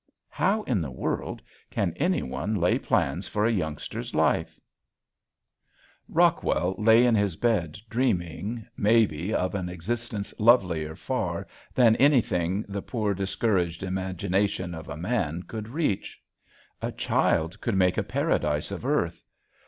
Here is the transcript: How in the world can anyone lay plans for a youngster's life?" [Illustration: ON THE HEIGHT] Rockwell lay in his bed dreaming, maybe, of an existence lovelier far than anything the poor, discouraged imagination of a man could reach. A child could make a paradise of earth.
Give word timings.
How 0.31 0.63
in 0.63 0.81
the 0.81 0.89
world 0.89 1.43
can 1.69 1.93
anyone 1.95 2.55
lay 2.55 2.79
plans 2.79 3.27
for 3.27 3.45
a 3.45 3.51
youngster's 3.51 4.15
life?" 4.15 4.59
[Illustration: 4.59 4.65
ON 4.79 4.93
THE 4.97 5.83
HEIGHT] 5.93 6.15
Rockwell 6.15 6.75
lay 6.79 7.05
in 7.05 7.13
his 7.13 7.35
bed 7.35 7.77
dreaming, 7.87 8.65
maybe, 8.75 9.31
of 9.31 9.53
an 9.53 9.69
existence 9.69 10.33
lovelier 10.39 10.95
far 10.95 11.45
than 11.75 11.95
anything 11.97 12.65
the 12.67 12.81
poor, 12.81 13.13
discouraged 13.13 13.83
imagination 13.83 14.73
of 14.73 14.89
a 14.89 14.97
man 14.97 15.43
could 15.43 15.67
reach. 15.69 16.19
A 16.81 16.91
child 16.91 17.61
could 17.61 17.75
make 17.75 17.99
a 17.99 18.01
paradise 18.03 18.71
of 18.71 18.83
earth. 18.83 19.23